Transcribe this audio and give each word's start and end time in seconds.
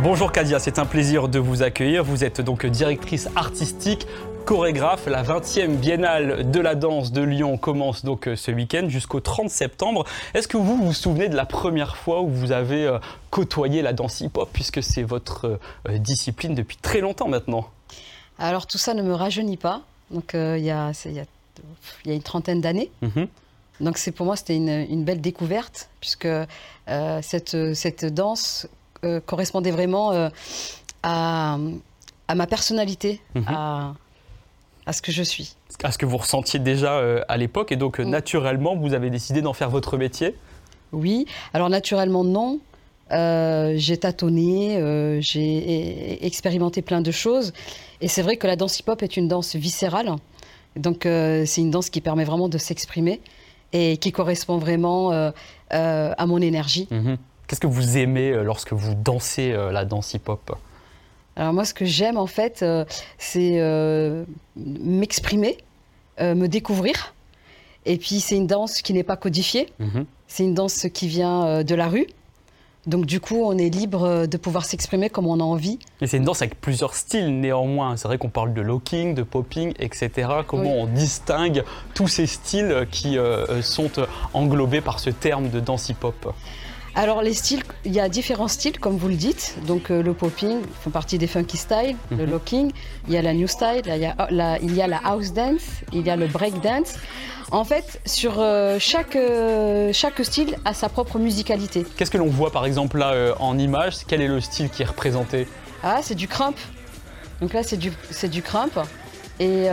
Bonjour 0.00 0.30
Kadia, 0.30 0.60
c'est 0.60 0.78
un 0.78 0.86
plaisir 0.86 1.28
de 1.28 1.40
vous 1.40 1.64
accueillir. 1.64 2.04
Vous 2.04 2.22
êtes 2.22 2.40
donc 2.40 2.64
directrice 2.64 3.28
artistique, 3.34 4.06
chorégraphe. 4.44 5.06
La 5.06 5.24
20e 5.24 5.74
biennale 5.74 6.48
de 6.52 6.60
la 6.60 6.76
danse 6.76 7.10
de 7.10 7.20
Lyon 7.20 7.58
commence 7.58 8.04
donc 8.04 8.28
euh, 8.28 8.36
ce 8.36 8.52
week-end 8.52 8.88
jusqu'au 8.88 9.18
30 9.18 9.50
septembre. 9.50 10.04
Est-ce 10.34 10.46
que 10.46 10.56
vous 10.56 10.76
vous 10.76 10.92
souvenez 10.92 11.28
de 11.28 11.34
la 11.34 11.46
première 11.46 11.96
fois 11.96 12.20
où 12.22 12.28
vous 12.28 12.52
avez 12.52 12.86
euh, 12.86 13.00
côtoyé 13.30 13.82
la 13.82 13.92
danse 13.92 14.20
hip-hop 14.20 14.48
puisque 14.52 14.84
c'est 14.84 15.02
votre 15.02 15.58
euh, 15.88 15.98
discipline 15.98 16.54
depuis 16.54 16.76
très 16.76 17.00
longtemps 17.00 17.28
maintenant? 17.28 17.68
Alors 18.38 18.68
tout 18.68 18.78
ça 18.78 18.94
ne 18.94 19.02
me 19.02 19.14
rajeunit 19.14 19.56
pas. 19.56 19.82
Donc 20.12 20.30
il 20.34 20.64
y, 20.64 20.70
a, 20.70 20.92
une 22.06 22.22
trentaine 22.22 22.60
d'années. 22.60 22.92
Mhm. 23.02 23.26
Donc 23.80 23.98
c'est 23.98 24.12
pour 24.12 24.26
moi 24.26 24.36
c'était 24.36 24.56
une, 24.56 25.04
belle 25.04 25.20
découverte 25.20 25.90
puisque 26.00 26.28
cette, 27.20 27.74
cette 27.74 28.04
danse 28.06 28.68
euh, 29.04 29.20
correspondait 29.20 29.70
vraiment 29.70 30.12
euh, 30.12 30.28
à, 31.02 31.56
à, 32.26 32.34
ma 32.34 32.46
personnalité, 32.46 33.20
mhm. 33.34 33.44
à, 33.46 33.94
à, 34.86 34.92
ce 34.92 35.02
que 35.02 35.12
je 35.12 35.22
suis. 35.22 35.54
À 35.82 35.92
ce 35.92 35.98
que 35.98 36.06
vous 36.06 36.16
ressentiez 36.16 36.58
déjà 36.58 36.94
euh, 36.94 37.22
à 37.28 37.36
l'époque, 37.36 37.70
et 37.72 37.76
donc 37.76 38.00
naturellement, 38.00 38.74
vous 38.76 38.94
avez 38.94 39.10
décidé 39.10 39.40
d'en 39.40 39.52
faire 39.52 39.70
votre 39.70 39.96
métier? 39.96 40.34
Oui, 40.92 41.26
alors 41.54 41.68
naturellement 41.68 42.24
non. 42.24 42.60
j'ai 43.10 43.96
tâtonné, 43.98 45.20
j'ai 45.20 46.24
expérimenté 46.26 46.82
plein 46.82 47.00
de 47.00 47.10
choses. 47.10 47.52
Et 48.00 48.08
c'est 48.08 48.22
vrai 48.22 48.36
que 48.36 48.46
la 48.46 48.56
danse 48.56 48.80
hip-hop 48.80 49.02
est 49.02 49.16
une 49.16 49.28
danse 49.28 49.54
viscérale. 49.54 50.10
Donc 50.76 51.00
c'est 51.02 51.60
une 51.60 51.70
danse 51.70 51.90
qui 51.90 52.00
permet 52.00 52.24
vraiment 52.24 52.48
de 52.48 52.58
s'exprimer 52.58 53.20
et 53.72 53.98
qui 53.98 54.12
correspond 54.12 54.58
vraiment 54.58 55.12
à 55.70 56.26
mon 56.26 56.40
énergie. 56.40 56.88
Mhm. 56.90 57.18
Qu'est-ce 57.48 57.60
que 57.60 57.66
vous 57.66 57.96
aimez 57.96 58.30
euh, 58.30 58.42
lorsque 58.42 58.74
vous 58.74 58.94
dansez 58.94 59.52
euh, 59.52 59.72
la 59.72 59.86
danse 59.86 60.12
hip-hop 60.12 60.54
Alors 61.34 61.54
moi, 61.54 61.64
ce 61.64 61.72
que 61.72 61.86
j'aime 61.86 62.18
en 62.18 62.26
fait, 62.26 62.62
euh, 62.62 62.84
c'est 63.16 63.58
m'exprimer, 64.56 65.56
me 66.20 66.46
découvrir. 66.46 67.14
Et 67.86 67.96
puis 67.96 68.20
c'est 68.20 68.36
une 68.36 68.46
danse 68.46 68.82
qui 68.82 68.92
n'est 68.92 69.02
pas 69.02 69.16
codifiée. 69.16 69.72
Mhm. 69.78 70.04
C'est 70.26 70.44
une 70.44 70.54
danse 70.54 70.86
qui 70.92 71.08
vient 71.08 71.64
de 71.64 71.74
la 71.74 71.88
rue. 71.88 72.06
Donc 72.86 73.06
du 73.06 73.18
coup, 73.18 73.42
on 73.42 73.56
est 73.56 73.70
libre 73.70 74.26
de 74.26 74.36
pouvoir 74.36 74.64
s'exprimer 74.64 75.08
comme 75.08 75.26
on 75.26 75.40
a 75.40 75.42
envie. 75.42 75.78
Et 76.02 76.06
c'est 76.06 76.18
une 76.18 76.24
danse 76.24 76.42
avec 76.42 76.60
plusieurs 76.60 76.94
styles 76.94 77.40
néanmoins. 77.40 77.96
C'est 77.96 78.08
vrai 78.08 78.18
qu'on 78.18 78.28
parle 78.28 78.52
de 78.52 78.60
locking, 78.60 79.14
de 79.14 79.22
popping, 79.22 79.72
etc. 79.78 80.28
Comment 80.46 80.74
on 80.74 80.86
distingue 80.86 81.64
tous 81.94 82.08
ces 82.08 82.26
styles 82.26 82.86
qui 82.90 83.16
sont 83.62 83.90
englobés 84.34 84.82
par 84.82 85.00
ce 85.00 85.08
terme 85.08 85.48
de 85.48 85.60
danse 85.60 85.88
hip-hop 85.88 86.34
alors 86.94 87.22
les 87.22 87.34
styles, 87.34 87.62
il 87.84 87.92
y 87.92 88.00
a 88.00 88.08
différents 88.08 88.48
styles 88.48 88.78
comme 88.78 88.96
vous 88.96 89.08
le 89.08 89.14
dites. 89.14 89.56
Donc 89.66 89.90
euh, 89.90 90.02
le 90.02 90.14
popping 90.14 90.60
fait 90.82 90.90
partie 90.90 91.18
des 91.18 91.26
funky 91.26 91.56
styles, 91.56 91.96
le 92.10 92.24
mhm. 92.24 92.30
locking, 92.30 92.72
il 93.06 93.14
y 93.14 93.16
a 93.16 93.22
la 93.22 93.34
new 93.34 93.46
style, 93.46 93.82
il 93.86 93.96
y 93.98 94.06
a 94.06 94.14
la, 94.30 94.58
il 94.58 94.74
y 94.74 94.82
a 94.82 94.86
la 94.86 94.98
house 95.04 95.32
dance, 95.32 95.62
il 95.92 96.06
y 96.06 96.10
a 96.10 96.16
le 96.16 96.26
break 96.26 96.60
dance. 96.60 96.94
En 97.50 97.64
fait, 97.64 98.00
sur 98.04 98.34
euh, 98.38 98.76
chaque, 98.78 99.16
euh, 99.16 99.90
chaque 99.92 100.22
style 100.24 100.56
a 100.64 100.74
sa 100.74 100.88
propre 100.88 101.18
musicalité. 101.18 101.86
Qu'est-ce 101.96 102.10
que 102.10 102.18
l'on 102.18 102.26
voit 102.26 102.50
par 102.50 102.66
exemple 102.66 102.98
là 102.98 103.34
en 103.38 103.58
image? 103.58 103.98
Quel 104.06 104.20
est 104.20 104.28
le 104.28 104.40
style 104.40 104.68
qui 104.68 104.82
est 104.82 104.86
représenté? 104.86 105.46
Ah, 105.82 106.00
c'est 106.02 106.14
du 106.14 106.28
crump. 106.28 106.56
Donc 107.40 107.52
là, 107.52 107.62
c'est 107.62 107.76
du, 107.76 107.92
c'est 108.10 108.28
du 108.28 108.42
crump. 108.42 108.78
Et 109.40 109.68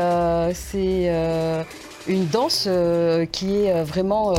c'est 0.54 1.12
une 2.08 2.28
danse 2.28 2.70
qui 3.32 3.66
est 3.66 3.84
vraiment 3.84 4.36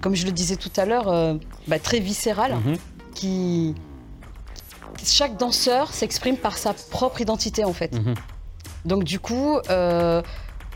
comme 0.00 0.14
je 0.14 0.26
le 0.26 0.32
disais 0.32 0.56
tout 0.56 0.72
à 0.76 0.84
l'heure, 0.84 1.08
euh, 1.08 1.34
bah, 1.68 1.78
très 1.78 2.00
viscéral, 2.00 2.54
mhm. 2.54 2.76
qui 3.14 3.74
chaque 5.04 5.36
danseur 5.36 5.92
s'exprime 5.92 6.36
par 6.36 6.58
sa 6.58 6.74
propre 6.74 7.20
identité 7.20 7.64
en 7.64 7.72
fait. 7.72 7.92
Mhm. 7.92 8.14
Donc 8.84 9.04
du 9.04 9.18
coup, 9.18 9.58
euh, 9.68 10.22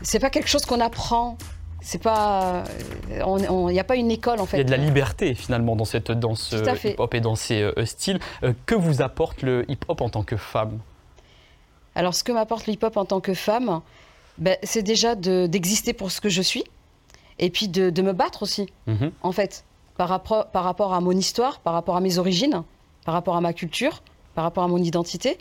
c'est 0.01 0.19
pas 0.19 0.29
quelque 0.29 0.49
chose 0.49 0.65
qu'on 0.65 0.79
apprend. 0.79 1.37
C'est 1.81 2.01
pas, 2.01 2.63
il 3.11 3.67
n'y 3.67 3.79
a 3.79 3.83
pas 3.83 3.95
une 3.95 4.09
école 4.09 4.39
en 4.39 4.47
fait. 4.47 4.57
Il 4.57 4.61
y 4.61 4.63
a 4.63 4.65
de 4.65 4.71
la 4.71 4.77
liberté 4.77 5.35
finalement 5.35 5.75
dans 5.75 5.85
cette 5.85 6.11
danse 6.11 6.51
euh, 6.53 6.75
hip-hop 6.83 7.13
et 7.13 7.21
dans 7.21 7.35
ces 7.35 7.61
euh, 7.61 7.85
styles. 7.85 8.19
que 8.65 8.73
vous 8.73 9.03
apporte 9.03 9.43
le 9.43 9.69
hip-hop 9.69 10.01
en 10.01 10.09
tant 10.09 10.23
que 10.23 10.35
femme? 10.35 10.79
Alors 11.93 12.15
ce 12.15 12.23
que 12.23 12.31
m'apporte 12.31 12.65
le 12.65 12.73
hip-hop 12.73 12.97
en 12.97 13.05
tant 13.05 13.21
que 13.21 13.35
femme, 13.35 13.81
ben, 14.39 14.57
c'est 14.63 14.81
déjà 14.81 15.13
d'exister 15.13 15.93
pour 15.93 16.09
ce 16.09 16.21
que 16.21 16.29
je 16.29 16.41
suis 16.41 16.63
et 17.39 17.49
puis 17.49 17.67
de, 17.67 18.01
me 18.01 18.13
battre 18.13 18.43
aussi, 18.43 18.67
mhm. 18.87 19.11
en 19.21 19.31
fait, 19.31 19.65
par 19.97 20.09
rapport, 20.09 20.47
par 20.47 20.63
rapport 20.63 20.93
à 20.93 21.01
mon 21.01 21.11
histoire, 21.11 21.59
par 21.59 21.73
rapport 21.73 21.95
à 21.95 22.01
mes 22.01 22.17
origines, 22.17 22.63
par 23.05 23.13
rapport 23.13 23.35
à 23.35 23.41
ma 23.41 23.53
culture, 23.53 24.01
par 24.33 24.43
rapport 24.43 24.63
à 24.63 24.67
mon 24.67 24.77
identité. 24.77 25.37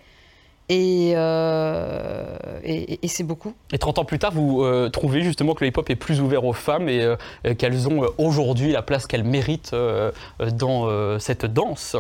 Et, 0.71 1.12
euh, 1.15 2.37
et, 2.65 3.06
c'est 3.06 3.22
beaucoup. 3.22 3.53
Et 3.72 3.78
30 3.78 3.99
ans 3.99 4.04
plus 4.06 4.19
tard, 4.19 4.33
vous 4.33 4.62
euh, 4.62 4.88
trouvez 4.88 5.21
justement 5.21 5.54
que 5.54 5.62
le 5.62 5.69
hip-hop 5.69 5.91
est 5.91 5.97
plus 5.97 6.22
ouvert 6.22 6.44
aux 6.44 6.54
femmes 6.54 6.88
et 6.88 7.03
euh, 7.03 7.16
qu'elles 7.54 7.87
ont 7.87 8.06
aujourd'hui 8.16 8.72
la 8.72 8.81
place 8.81 9.06
qu'elles 9.06 9.25
méritent 9.25 9.75
dans 9.75 11.19
cette 11.19 11.47
danse 11.47 11.97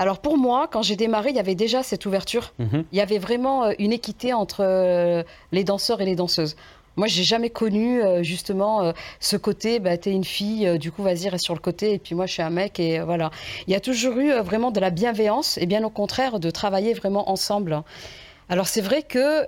alors 0.00 0.20
pour 0.20 0.38
moi, 0.38 0.68
quand 0.70 0.80
j'ai 0.80 0.94
démarré, 0.94 1.30
il 1.30 1.34
y 1.34 1.40
avait 1.40 1.56
déjà 1.56 1.82
cette 1.82 2.06
ouverture. 2.06 2.52
Mhm. 2.60 2.84
Il 2.92 2.98
y 2.98 3.00
avait 3.00 3.18
vraiment 3.18 3.72
une 3.80 3.92
équité 3.92 4.32
entre 4.32 5.24
les 5.50 5.64
danseurs 5.64 6.00
et 6.00 6.04
les 6.04 6.14
danseuses. 6.14 6.54
Moi, 6.98 7.06
j'ai 7.06 7.22
jamais 7.22 7.48
connu 7.48 8.02
euh, 8.02 8.24
justement 8.24 8.82
euh, 8.82 8.92
ce 9.20 9.36
côté, 9.36 9.78
bah, 9.78 9.96
t'es 9.96 10.10
une 10.10 10.24
fille, 10.24 10.66
euh, 10.66 10.78
du 10.78 10.90
coup, 10.90 11.04
vas-y, 11.04 11.28
reste 11.28 11.44
sur 11.44 11.54
le 11.54 11.60
côté, 11.60 11.94
et 11.94 11.98
puis 12.00 12.16
moi, 12.16 12.26
je 12.26 12.32
suis 12.32 12.42
un 12.42 12.50
mec, 12.50 12.80
et 12.80 12.98
voilà. 12.98 13.30
Il 13.68 13.72
y 13.72 13.76
a 13.76 13.80
toujours 13.80 14.18
eu 14.18 14.32
vraiment 14.40 14.72
de 14.72 14.80
la 14.80 14.90
bienveillance, 14.90 15.58
et 15.58 15.66
bien 15.66 15.84
au 15.84 15.90
contraire, 15.90 16.40
de 16.40 16.50
travailler 16.50 16.94
vraiment 16.94 17.30
ensemble. 17.30 17.82
Alors 18.50 18.66
c'est 18.66 18.80
vrai 18.80 19.02
que 19.02 19.46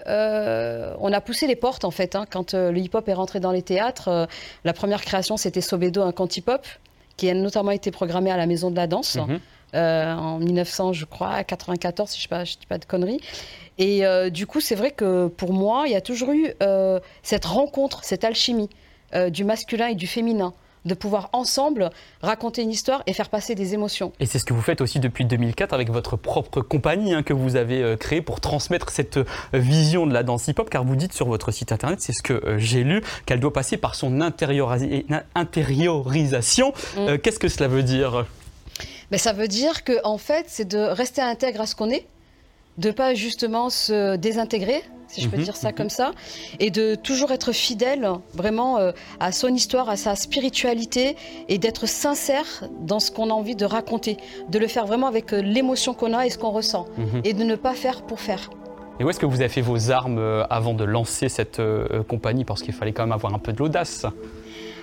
on 1.00 1.12
a 1.12 1.20
poussé 1.22 1.46
les 1.46 1.56
portes 1.56 1.86
en 1.86 1.90
fait. 1.90 2.14
Hein, 2.14 2.26
quand 2.30 2.52
le 2.52 2.76
hip-hop 2.78 3.08
est 3.08 3.14
rentré 3.14 3.40
dans 3.40 3.50
les 3.50 3.62
théâtres, 3.62 4.28
la 4.62 4.72
première 4.74 5.00
création 5.00 5.38
c'était 5.38 5.62
Sobedo, 5.62 6.02
un 6.02 6.12
canti-pop, 6.12 6.66
qui 7.16 7.30
a 7.30 7.34
notamment 7.34 7.70
été 7.70 7.90
programmé 7.90 8.30
à 8.30 8.36
la 8.36 8.46
Maison 8.46 8.70
de 8.70 8.76
la 8.76 8.86
Danse. 8.86 9.16
Mhm. 9.74 10.18
en 10.18 10.38
1900, 10.38 10.92
je 10.92 11.04
crois, 11.04 11.44
94, 11.44 12.10
si 12.10 12.20
je 12.20 12.34
ne 12.34 12.44
dis 12.44 12.66
pas 12.68 12.78
de 12.78 12.84
conneries. 12.84 13.20
Et 13.80 14.04
euh, 14.04 14.30
du 14.30 14.46
coup, 14.46 14.60
c'est 14.60 14.74
vrai 14.74 14.90
que 14.90 15.28
pour 15.28 15.54
moi, 15.54 15.84
il 15.86 15.92
y 15.92 15.96
a 15.96 16.02
toujours 16.02 16.32
eu 16.32 16.52
euh, 16.62 17.00
cette 17.22 17.46
rencontre, 17.46 18.04
cette 18.04 18.24
alchimie 18.24 18.68
euh, 19.14 19.30
du 19.30 19.42
masculin 19.42 19.86
et 19.88 19.94
du 19.94 20.06
féminin 20.06 20.52
de 20.86 20.94
pouvoir 20.94 21.28
ensemble 21.34 21.90
raconter 22.22 22.62
une 22.62 22.70
histoire 22.70 23.02
et 23.06 23.12
faire 23.12 23.28
passer 23.28 23.54
des 23.54 23.74
émotions. 23.74 24.14
Et 24.18 24.24
c'est 24.24 24.38
ce 24.38 24.46
que 24.46 24.54
vous 24.54 24.62
faites 24.62 24.80
aussi 24.80 24.98
depuis 24.98 25.26
2004 25.26 25.74
avec 25.74 25.90
votre 25.90 26.16
propre 26.16 26.62
compagnie 26.62 27.12
hein, 27.12 27.22
que 27.22 27.34
vous 27.34 27.56
avez 27.56 27.98
créée 27.98 28.22
pour 28.22 28.40
transmettre 28.40 28.88
cette 28.88 29.20
vision 29.52 30.06
de 30.06 30.14
la 30.14 30.22
danse 30.22 30.48
hip-hop, 30.48 30.70
car 30.70 30.84
vous 30.84 30.96
dites 30.96 31.12
sur 31.12 31.26
votre 31.26 31.50
site 31.50 31.70
internet, 31.72 32.00
c'est 32.00 32.14
ce 32.14 32.22
que 32.22 32.56
j'ai 32.56 32.82
lu, 32.82 33.02
qu'elle 33.26 33.40
doit 33.40 33.52
passer 33.52 33.76
par 33.76 33.94
son 33.94 34.22
intériorisation. 34.22 36.72
Mm. 36.96 37.18
Qu'est-ce 37.18 37.38
que 37.38 37.48
cela 37.48 37.68
veut 37.68 37.82
dire? 37.82 38.24
Ben, 39.10 39.18
Ça 39.18 39.32
veut 39.32 39.48
dire 39.48 39.84
que 39.84 39.98
en 40.04 40.18
fait, 40.18 40.46
c'est 40.48 40.68
de 40.68 40.78
rester 40.78 41.20
intègre 41.20 41.62
à 41.62 41.66
ce 41.66 41.74
qu'on 41.74 41.90
est, 41.90 42.06
de 42.78 42.90
pas 42.90 43.14
justement 43.14 43.70
se 43.70 44.16
désintégrer, 44.16 44.82
si 45.10 45.20
je 45.20 45.28
peux 45.28 45.36
mhm, 45.36 45.44
dire 45.44 45.56
ça 45.56 45.68
mhm. 45.68 45.74
comme 45.74 45.90
ça, 45.90 46.12
et 46.60 46.70
de 46.70 46.94
toujours 46.94 47.32
être 47.32 47.52
fidèle 47.52 48.08
vraiment 48.34 48.78
euh, 48.78 48.92
à 49.18 49.32
son 49.32 49.48
histoire, 49.48 49.88
à 49.88 49.96
sa 49.96 50.14
spiritualité, 50.14 51.16
et 51.48 51.58
d'être 51.58 51.86
sincère 51.86 52.64
dans 52.80 53.00
ce 53.00 53.10
qu'on 53.10 53.30
a 53.30 53.32
envie 53.32 53.56
de 53.56 53.64
raconter, 53.64 54.16
de 54.48 54.58
le 54.58 54.66
faire 54.66 54.86
vraiment 54.86 55.08
avec 55.08 55.32
euh, 55.32 55.42
l'émotion 55.42 55.94
qu'on 55.94 56.14
a 56.14 56.26
et 56.26 56.30
ce 56.30 56.38
qu'on 56.38 56.50
ressent, 56.50 56.86
mhm. 56.96 57.22
et 57.24 57.34
de 57.34 57.44
ne 57.44 57.56
pas 57.56 57.74
faire 57.74 58.02
pour 58.02 58.20
faire. 58.20 58.50
Et 58.98 59.04
où 59.04 59.10
est-ce 59.10 59.18
que 59.18 59.26
vous 59.26 59.40
avez 59.40 59.48
fait 59.48 59.62
vos 59.62 59.90
armes 59.90 60.18
euh, 60.18 60.44
avant 60.50 60.74
de 60.74 60.84
lancer 60.84 61.28
cette 61.28 61.60
compagnie? 62.08 62.44
Parce 62.44 62.62
qu'il 62.62 62.74
fallait 62.74 62.92
quand 62.92 63.02
même 63.02 63.12
avoir 63.12 63.34
un 63.34 63.38
peu 63.38 63.52
de 63.52 63.58
l'audace. 63.58 64.06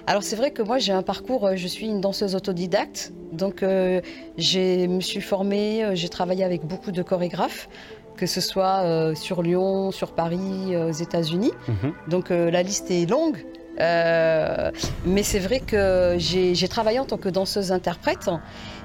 Alors 0.08 0.24
c'est 0.24 0.36
vrai 0.36 0.52
que 0.52 0.64
moi 0.64 0.80
j'ai 0.80 0.94
un 0.94 1.04
parcours, 1.04 1.56
je 1.56 1.68
suis 1.68 1.86
une 1.86 2.02
danseuse 2.02 2.34
autodidacte, 2.34 3.12
donc 3.34 3.58
je 3.62 4.88
me 4.88 5.02
suis 5.02 5.22
formée, 5.22 5.86
j'ai 5.94 6.10
travaillé 6.10 6.44
avec 6.44 6.66
beaucoup 6.66 6.92
de 6.92 7.04
chorégraphes 7.04 7.68
que 8.18 8.26
ce 8.26 8.42
soit 8.42 8.84
euh, 8.84 9.16
sur 9.16 9.42
Lyon, 9.42 9.92
sur 9.92 10.12
Paris, 10.12 10.76
euh, 10.76 10.90
aux 10.90 10.92
États-Unis. 10.92 11.54
Mhm. 11.68 11.94
Donc 12.10 12.32
euh, 12.32 12.52
la 12.52 12.64
liste 12.64 12.92
est 12.92 13.10
longue. 13.10 13.38
Mais 13.80 15.24
c'est 15.24 15.40
vrai 15.40 15.60
que 15.60 16.16
j'ai 16.18 16.68
travaillé 16.68 17.00
en 17.00 17.06
tant 17.06 17.18
que 17.18 17.30
danseuse-interprète 17.30 18.30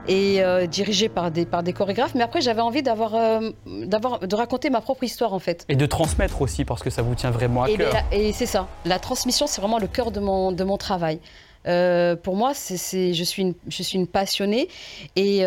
et 0.09 0.43
dirigée 0.69 1.09
par 1.09 1.31
des, 1.31 1.47
par 1.47 1.62
des 1.62 1.73
chorégraphes. 1.73 2.15
Mais 2.15 2.23
après, 2.23 2.41
j'avais 2.41 2.61
envie 2.61 2.83
d'avoir, 2.83 3.12
de 3.12 4.35
raconter 4.35 4.71
ma 4.71 4.81
propre 4.81 5.05
histoire 5.05 5.33
en 5.33 5.39
fait. 5.39 5.65
Et 5.69 5.77
de 5.77 5.87
transmettre 5.87 6.43
aussi 6.43 6.65
parce 6.65 6.83
que 6.83 6.91
ça 6.91 7.03
vous 7.03 7.15
tient 7.15 7.31
vraiment 7.31 7.62
à 7.62 7.71
cœur. 7.71 7.94
et 8.12 8.33
c'est 8.33 8.47
ça. 8.47 8.69
La 8.85 8.99
transmission, 8.99 9.47
c'est 9.47 9.61
vraiment 9.61 9.79
le 9.79 9.87
cœur 9.87 10.11
de 10.11 10.21
mon, 10.21 10.53
de 10.53 10.65
mon 10.65 10.77
travail. 10.77 11.21
pour 11.65 12.37
moi, 12.37 12.53
c'est, 12.55 13.15
je, 13.15 13.25
suis 13.25 13.43
une, 13.43 13.55
je 13.69 13.83
suis 13.83 13.97
une 13.97 14.06
passionnée 14.06 14.69
et 15.17 15.45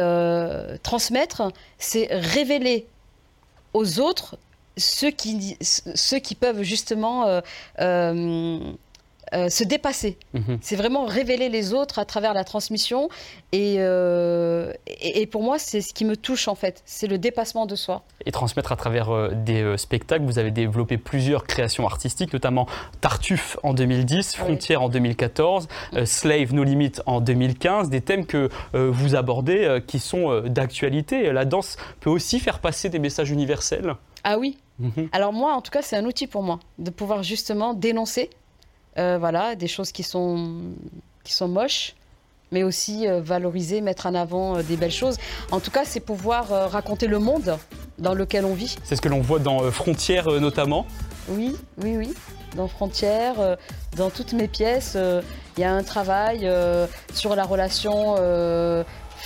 transmettre, 0.83 1.51
c'est 1.77 2.07
révéler 2.11 2.87
aux 3.73 3.99
autres 3.99 4.37
ceux 4.77 5.11
qui, 5.11 5.57
ceux 5.61 6.19
qui 6.19 6.35
peuvent 6.35 6.61
justement 6.63 7.41
euh, 9.33 9.37
euh, 9.37 9.45
euh, 9.45 9.49
se 9.49 9.63
dépasser. 9.63 10.17
Mhm. 10.33 10.57
C'est 10.61 10.75
vraiment 10.75 11.05
révéler 11.05 11.49
les 11.49 11.73
autres 11.73 11.99
à 11.99 12.05
travers 12.05 12.33
la 12.33 12.43
transmission. 12.43 13.09
Et, 13.51 13.75
et, 13.75 15.27
pour 15.27 15.43
moi, 15.43 15.59
c'est 15.59 15.81
ce 15.81 15.93
qui 15.93 16.05
me 16.05 16.15
touche 16.15 16.47
en 16.47 16.55
fait. 16.55 16.81
C'est 16.85 17.07
le 17.07 17.17
dépassement 17.17 17.65
de 17.65 17.75
soi. 17.75 18.03
Et 18.25 18.31
transmettre 18.31 18.71
à 18.71 18.75
travers 18.75 19.31
des 19.31 19.77
spectacles. 19.77 20.25
Vous 20.25 20.39
avez 20.39 20.51
développé 20.51 20.97
plusieurs 20.97 21.45
créations 21.45 21.85
artistiques, 21.85 22.33
notamment 22.33 22.67
Tartuffe 23.01 23.57
en 23.63 23.73
2010, 23.73 24.35
Frontières 24.35 24.81
en 24.81 24.89
2014, 24.89 25.67
Slave 26.05 26.53
No 26.53 26.63
Limit 26.63 26.93
en 27.05 27.21
2015. 27.21 27.89
Des 27.89 28.01
thèmes 28.01 28.25
que 28.25 28.49
vous 28.73 29.15
abordez 29.15 29.79
qui 29.87 29.99
sont 29.99 30.41
d'actualité. 30.41 31.31
La 31.31 31.45
danse 31.45 31.77
peut 31.99 32.09
aussi 32.09 32.39
faire 32.39 32.59
passer 32.59 32.89
des 32.89 32.99
messages 32.99 33.31
universels. 33.31 33.95
Ah 34.23 34.37
oui, 34.39 34.57
Mhm. 34.79 35.09
Alors 35.11 35.33
moi, 35.33 35.53
en 35.53 35.61
tout 35.61 35.71
cas, 35.71 35.81
c'est 35.81 35.95
un 35.95 36.05
outil 36.05 36.27
pour 36.27 36.43
moi 36.43 36.59
de 36.79 36.89
pouvoir 36.89 37.23
justement 37.23 37.73
dénoncer, 37.73 38.29
euh, 38.97 39.17
voilà, 39.19 39.55
des 39.55 39.67
choses 39.67 39.91
qui 39.91 40.03
sont 40.03 40.57
qui 41.23 41.33
sont 41.33 41.47
moches, 41.47 41.95
mais 42.51 42.63
aussi 42.63 43.07
euh, 43.07 43.19
valoriser, 43.21 43.81
mettre 43.81 44.05
en 44.05 44.15
avant 44.15 44.57
euh, 44.57 44.63
des 44.63 44.77
belles 44.77 44.91
choses. 44.91 45.17
En 45.51 45.59
tout 45.59 45.71
cas, 45.71 45.83
c'est 45.85 45.99
pouvoir 45.99 46.71
raconter 46.71 47.07
le 47.07 47.19
monde 47.19 47.57
dans 47.97 48.13
lequel 48.13 48.45
on 48.45 48.53
vit. 48.53 48.77
C'est 48.83 48.95
ce 48.95 49.01
que 49.01 49.09
l'on 49.09 49.21
voit 49.21 49.39
dans 49.39 49.69
Frontières 49.71 50.29
notamment. 50.39 50.85
Oui, 51.29 51.55
oui, 51.81 51.97
oui. 51.97 52.13
Dans 52.55 52.67
Frontières, 52.69 53.57
dans 53.97 54.09
toutes 54.09 54.31
mes 54.31 54.47
pièces, 54.47 54.97
il 55.57 55.61
y 55.61 55.63
a 55.65 55.73
un 55.73 55.83
travail 55.83 56.49
sur 57.13 57.35
la 57.35 57.43
relation 57.43 58.15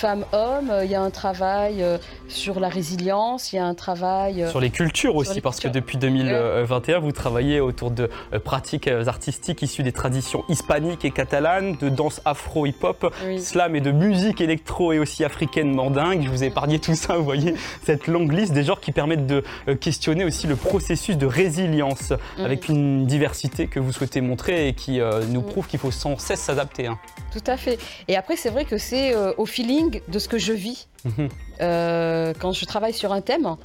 femmes-hommes, 0.00 0.72
il 0.82 0.90
y 0.90 0.94
a 0.94 1.02
un 1.02 1.10
travail 1.10 1.82
euh, 1.82 1.98
sur 2.26 2.58
la 2.58 2.70
résilience, 2.70 3.52
il 3.52 3.56
y 3.56 3.58
a 3.58 3.66
un 3.66 3.74
travail... 3.74 4.42
Euh, 4.42 4.48
sur 4.48 4.60
les 4.60 4.70
cultures 4.70 5.14
aussi, 5.14 5.42
parce 5.42 5.60
que 5.60 5.68
depuis 5.68 5.98
2021, 5.98 7.00
vous 7.00 7.12
travaillez 7.12 7.60
autour 7.60 7.90
de 7.90 8.08
euh, 8.32 8.38
pratiques 8.38 8.88
artistiques 8.88 9.60
issues 9.60 9.82
des 9.82 9.92
traditions 9.92 10.42
hispaniques 10.48 11.04
et 11.04 11.10
catalanes, 11.10 11.76
de 11.76 11.90
danse 11.90 12.22
afro-hip-hop, 12.24 13.14
slam 13.38 13.76
et 13.76 13.82
de 13.82 13.90
musique 13.90 14.40
électro 14.40 14.94
et 14.94 14.98
aussi 14.98 15.22
africaine 15.22 15.74
mandingue. 15.74 16.22
Je 16.24 16.30
vous 16.30 16.44
ai 16.44 16.46
épargné 16.46 16.78
tout 16.78 16.94
ça, 16.94 17.16
vous 17.18 17.24
voyez, 17.24 17.54
cette 17.84 18.06
longue 18.06 18.32
liste 18.32 18.54
des 18.54 18.64
genres 18.64 18.80
qui 18.80 18.92
permettent 18.92 19.26
de 19.26 19.42
questionner 19.80 20.24
aussi 20.24 20.46
le 20.46 20.56
processus 20.56 21.18
de 21.18 21.26
résilience 21.26 22.12
mm. 22.38 22.44
avec 22.44 22.68
une 22.70 23.04
diversité 23.04 23.66
que 23.66 23.78
vous 23.78 23.92
souhaitez 23.92 24.22
montrer 24.22 24.68
et 24.68 24.72
qui 24.72 25.00
nous 25.28 25.42
mm. 25.42 25.46
prouve 25.46 25.66
qu'il 25.66 25.78
faut 25.78 25.90
sans 25.90 26.16
cesse 26.16 26.40
s'adapter. 26.40 26.86
Hein. 26.86 26.98
Tout 27.32 27.44
à 27.46 27.58
fait. 27.58 27.78
Et 28.08 28.16
après, 28.16 28.36
c'est 28.36 28.50
vrai 28.50 28.64
que 28.64 28.78
c'est 28.78 29.14
au 29.36 29.44
feeling 29.44 29.89
de 30.08 30.18
ce 30.18 30.28
que 30.28 30.38
je 30.38 30.52
vis 30.52 30.88
mhm. 31.04 31.28
euh, 31.60 32.32
quand 32.38 32.52
je 32.52 32.64
travaille 32.64 32.94
sur 32.94 33.12
un 33.12 33.20
thème. 33.20 33.56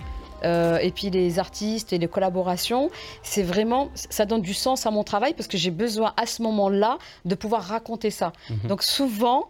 Euh, 0.43 0.77
et 0.77 0.91
puis 0.91 1.09
les 1.09 1.39
artistes 1.39 1.93
et 1.93 1.97
les 1.97 2.07
collaborations, 2.07 2.91
c'est 3.23 3.41
vraiment, 3.41 3.89
ça 3.95 4.25
donne 4.25 4.41
du 4.41 4.53
sens 4.53 4.85
à 4.85 4.91
mon 4.91 5.03
travail 5.03 5.33
parce 5.33 5.47
que 5.47 5.57
j'ai 5.57 5.71
besoin 5.71 6.13
à 6.17 6.25
ce 6.25 6.41
moment-là 6.43 6.97
de 7.23 7.35
pouvoir 7.35 7.63
raconter 7.63 8.11
ça. 8.11 8.33
Mhm. 8.49 8.67
Donc 8.67 8.83
souvent, 8.83 9.49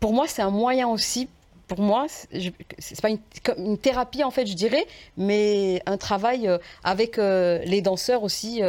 pour 0.00 0.12
moi, 0.12 0.26
c'est 0.28 0.42
un 0.42 0.50
moyen 0.50 0.88
aussi 0.88 1.28
pour 1.68 1.80
moi, 1.80 2.06
c'est 2.08 3.00
pas 3.00 3.08
une, 3.08 3.78
thérapie 3.78 4.22
en 4.24 4.30
fait, 4.30 4.44
je 4.44 4.52
dirais, 4.52 4.84
mais 5.16 5.80
un 5.86 5.96
travail 5.96 6.46
euh, 6.46 6.58
avec 6.84 7.16
les 7.16 7.80
danseurs 7.80 8.24
aussi 8.24 8.60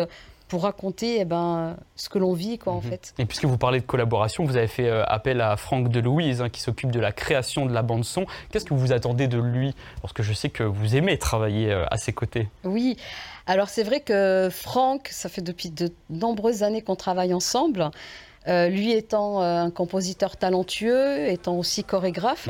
pour 0.53 0.61
raconter 0.61 1.17
eh 1.19 1.25
ben, 1.25 1.77
ce 1.95 2.09
que 2.09 2.19
l'on 2.19 2.33
vit, 2.33 2.59
quoi, 2.59 2.73
en 2.73 2.81
mhm. 2.81 2.83
fait. 2.83 3.15
Et 3.17 3.25
puisque 3.25 3.45
vous 3.45 3.57
parlez 3.57 3.79
de 3.79 3.85
collaboration, 3.87 4.45
vous 4.45 4.55
avez 4.55 4.67
fait 4.67 4.87
euh, 4.87 5.03
appel 5.07 5.41
à 5.41 5.57
Franck 5.57 5.89
Delouise, 5.89 6.43
hein, 6.43 6.49
qui 6.49 6.61
s'occupe 6.61 6.91
de 6.91 6.99
la 6.99 7.11
création 7.11 7.65
de 7.65 7.73
la 7.73 7.81
bande-son. 7.81 8.27
Qu'est-ce 8.51 8.65
que 8.65 8.75
vous 8.75 8.91
attendez 8.91 9.27
de 9.27 9.39
lui? 9.39 9.73
Parce 10.03 10.13
que 10.13 10.21
je 10.21 10.31
sais 10.31 10.49
que 10.49 10.61
vous 10.61 10.95
aimez 10.95 11.17
travailler 11.17 11.71
euh, 11.71 11.85
à 11.89 11.97
ses 11.97 12.13
côtés. 12.13 12.49
Oui, 12.65 12.97
alors 13.47 13.67
c'est 13.67 13.81
vrai 13.81 14.01
que 14.01 14.47
Franck, 14.51 15.07
ça 15.09 15.27
fait 15.27 15.41
depuis 15.41 15.71
de 15.71 15.91
nombreuses 16.11 16.61
années 16.61 16.83
qu'on 16.83 16.95
travaille 16.95 17.33
ensemble. 17.33 17.89
Euh, 18.47 18.67
lui 18.67 18.91
étant 18.91 19.41
un 19.41 19.71
compositeur 19.71 20.37
talentueux, 20.37 21.29
étant 21.29 21.57
aussi 21.57 21.83
chorégraphe. 21.83 22.47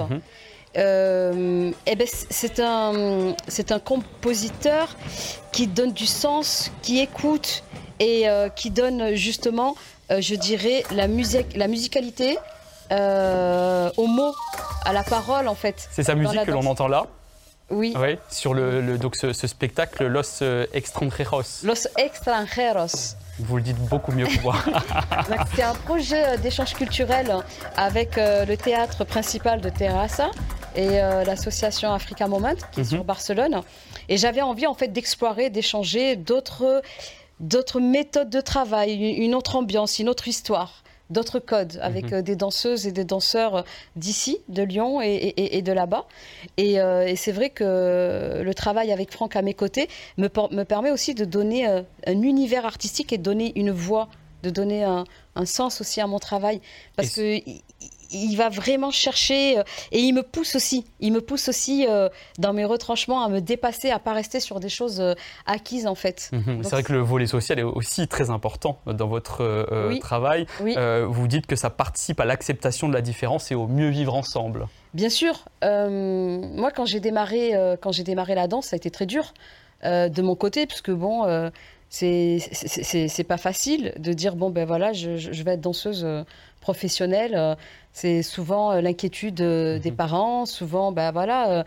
Mhm. 0.76 1.74
eh 1.86 1.96
ben, 1.96 2.08
c'est 2.30 2.60
un, 2.60 3.36
c'est 3.48 3.72
un 3.72 3.80
compositeur 3.80 4.96
qui 5.52 5.68
donne 5.68 5.94
du 5.94 6.08
sens, 6.08 6.72
qui 6.82 7.00
écoute, 7.00 7.64
et 8.00 8.30
euh, 8.30 8.50
qui 8.50 8.70
donne 8.72 9.16
justement, 9.16 9.76
euh, 10.12 10.22
je 10.22 10.36
dirais, 10.36 10.84
la, 10.92 11.08
musique, 11.08 11.56
la 11.56 11.68
musicalité 11.68 12.38
euh, 12.92 13.90
aux 13.98 14.08
mots, 14.08 14.36
à 14.86 14.94
la 14.94 15.04
parole 15.04 15.48
en 15.48 15.56
fait. 15.56 15.88
C'est 15.92 16.04
sa 16.04 16.16
musique 16.16 16.44
que 16.44 16.52
l'on 16.52 16.66
entend 16.66 16.88
là? 16.88 17.06
Oui. 17.70 17.94
oui. 17.98 18.18
Sur 18.30 18.54
le, 18.54 18.98
donc 18.98 19.16
ce, 19.16 19.32
spectacle 19.34 20.06
Los 20.06 20.44
Extranjeros. 20.74 21.64
Los 21.64 21.88
Extranjeros. 21.98 23.16
Vous 23.40 23.56
le 23.56 23.64
dites 23.64 23.80
beaucoup 23.90 24.12
mieux 24.12 24.28
que 24.28 24.42
moi. 24.42 24.56
C'est 25.56 25.64
un 25.64 25.74
projet 25.74 26.38
d'échange 26.38 26.74
culturel 26.74 27.34
avec 27.76 28.18
le 28.18 28.54
théâtre 28.56 29.06
principal 29.06 29.60
de 29.62 29.70
Terrassa 29.70 30.30
et 30.76 30.88
l'association 31.26 31.94
Africa 31.94 32.28
Moment 32.28 32.56
qui 32.72 32.82
est 32.82 32.84
mhm. 32.84 32.90
sur 32.90 33.04
Barcelone. 33.04 33.62
Et 34.10 34.18
j'avais 34.18 34.42
envie 34.42 34.68
en 34.68 34.74
fait 34.74 34.90
d'explorer, 34.90 35.50
d'échanger 35.50 36.16
d'autres 36.16 36.82
d'autres 37.40 37.80
méthodes 37.80 38.30
de 38.30 38.42
travail, 38.42 38.94
une 38.94 39.36
autre 39.36 39.56
ambiance, 39.56 40.00
une 40.00 40.08
autre 40.08 40.28
histoire, 40.28 40.84
d'autres 41.10 41.40
codes 41.40 41.80
avec 41.82 42.06
mhm. 42.06 42.14
euh, 42.14 42.22
des 42.22 42.36
danseuses 42.36 42.88
et 42.88 42.92
des 42.92 43.04
danseurs 43.04 43.56
euh, 43.56 43.62
d'ici, 43.96 44.40
de 44.48 44.64
Lyon 44.64 45.02
et, 45.02 45.62
de 45.62 45.72
là-bas. 45.72 46.06
Euh, 46.60 47.06
et, 47.06 47.16
c'est 47.16 47.32
vrai 47.32 47.50
que 47.50 48.42
le 48.44 48.54
travail 48.54 48.92
avec 48.92 49.12
Franck 49.12 49.36
à 49.36 49.42
mes 49.42 49.54
côtés 49.54 49.88
me, 50.18 50.30
me 50.52 50.64
permet 50.64 50.92
aussi 50.92 51.14
de 51.14 51.26
donner 51.26 51.66
un 51.68 52.22
univers 52.22 52.66
artistique 52.66 53.14
et 53.14 53.18
de 53.18 53.24
donner 53.24 53.52
une 53.56 53.72
voix 53.72 54.10
de 54.44 54.50
donner 54.50 54.84
un, 54.84 55.06
sens 55.46 55.80
aussi 55.80 56.02
à 56.02 56.08
mon 56.08 56.20
travail. 56.20 56.60
Parce 56.98 57.16
que 57.16 57.40
il 58.14 58.36
va 58.36 58.50
vraiment 58.50 58.92
chercher 58.92 59.60
euh, 59.60 59.64
et 59.92 60.00
il 60.00 60.14
me 60.14 60.24
pousse 60.24 60.56
aussi. 60.56 60.86
Il 61.00 61.14
me 61.14 61.22
pousse 61.22 61.50
aussi 61.50 61.86
euh, 61.88 62.10
dans 62.38 62.54
mes 62.54 62.66
retranchements 62.66 63.24
à 63.24 63.30
me 63.30 63.42
dépasser, 63.42 63.90
à 63.90 64.00
pas 64.00 64.14
rester 64.14 64.40
sur 64.40 64.60
des 64.60 64.70
choses 64.70 65.00
euh, 65.00 65.14
acquises 65.46 65.88
en 65.88 65.96
fait. 65.96 66.30
Mhm. 66.32 66.64
c'est 66.64 66.70
vrai 66.70 66.84
que 66.84 66.94
le 66.94 67.00
volet 67.00 67.28
social 67.28 67.60
est 67.60 67.64
aussi 67.64 68.08
très 68.08 68.30
important 68.30 68.80
dans 68.86 69.08
votre 69.08 69.68
travail. 70.00 70.46
vous 70.60 71.28
dites 71.28 71.48
que 71.48 71.56
ça 71.56 71.70
participe 71.70 72.20
à 72.20 72.26
l'acceptation 72.26 72.88
de 72.88 72.94
la 72.94 73.02
différence 73.02 73.52
et 73.52 73.56
au 73.56 73.68
mieux 73.68 73.90
vivre 73.90 74.14
ensemble. 74.16 74.68
Bien 74.94 75.10
sûr. 75.10 75.46
moi, 75.62 76.72
quand 76.72 76.86
j'ai 76.86 77.00
démarré, 77.00 77.54
quand 77.82 77.92
j'ai 77.92 78.04
démarré 78.04 78.36
la 78.36 78.48
danse, 78.48 78.68
ça 78.68 78.76
a 78.76 78.78
été 78.78 78.92
très 78.92 79.06
dur 79.06 79.34
de 79.84 80.22
mon 80.22 80.36
côté, 80.36 80.66
puisque 80.66 80.92
bon 80.92 81.52
c'est 81.90 83.26
pas 83.28 83.38
facile 83.38 83.94
de 83.98 84.14
dire 84.14 84.36
bon 84.36 84.50
ben 84.50 84.66
voilà 84.66 84.94
je, 84.94 85.18
je 85.18 85.44
vais 85.44 85.54
être 85.54 85.62
danseuse 85.62 86.06
professionnelle 86.64 87.58
c'est 87.94 88.24
souvent 88.24 88.72
euh, 88.72 88.82
l'inquiétude 88.82 89.40
euh, 89.42 89.80
des 89.80 89.92
mhm. 89.92 89.98
parents, 89.98 90.46
souvent, 90.46 90.92
ben 90.92 91.12
voilà, 91.12 91.52
euh, 91.52 91.64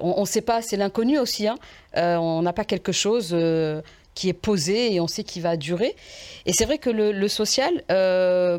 on 0.00 0.22
ne 0.22 0.26
sait 0.26 0.40
pas, 0.40 0.62
c'est 0.62 0.76
l'inconnu 0.76 1.18
aussi. 1.18 1.46
Hein. 1.46 1.56
on 1.94 2.42
n'a 2.42 2.52
pas 2.52 2.64
quelque 2.64 2.90
chose 2.90 3.36
qui 4.14 4.28
est 4.28 4.32
posé 4.32 4.92
et 4.92 5.00
on 5.00 5.06
sait 5.06 5.22
qu'il 5.22 5.42
va 5.42 5.56
durer. 5.56 5.94
Et 6.46 6.52
c'est 6.52 6.64
vrai 6.64 6.78
que 6.78 6.90
le, 6.90 7.28
social, 7.28 7.84